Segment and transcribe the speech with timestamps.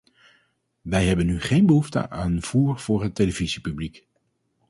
[0.81, 4.07] Wij hebben nu geen behoefte aan voer voor het televisiepubliek.